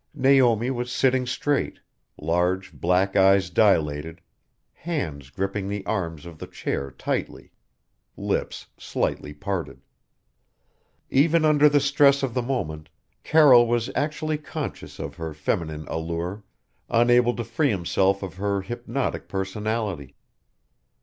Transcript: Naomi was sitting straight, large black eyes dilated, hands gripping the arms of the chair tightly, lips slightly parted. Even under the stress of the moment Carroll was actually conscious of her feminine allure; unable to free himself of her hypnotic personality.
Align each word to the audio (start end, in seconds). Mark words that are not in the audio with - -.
Naomi 0.15 0.71
was 0.71 0.91
sitting 0.91 1.27
straight, 1.27 1.79
large 2.17 2.73
black 2.73 3.15
eyes 3.15 3.51
dilated, 3.51 4.19
hands 4.73 5.29
gripping 5.29 5.67
the 5.69 5.85
arms 5.85 6.25
of 6.25 6.39
the 6.39 6.47
chair 6.47 6.89
tightly, 6.89 7.51
lips 8.17 8.65
slightly 8.79 9.31
parted. 9.31 9.79
Even 11.11 11.45
under 11.45 11.69
the 11.69 11.79
stress 11.79 12.23
of 12.23 12.33
the 12.33 12.41
moment 12.41 12.89
Carroll 13.23 13.67
was 13.67 13.91
actually 13.95 14.39
conscious 14.39 14.97
of 14.97 15.17
her 15.17 15.35
feminine 15.35 15.87
allure; 15.87 16.43
unable 16.89 17.35
to 17.35 17.43
free 17.43 17.69
himself 17.69 18.23
of 18.23 18.37
her 18.37 18.63
hypnotic 18.63 19.27
personality. 19.27 20.15